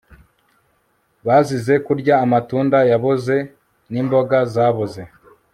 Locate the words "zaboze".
4.53-5.01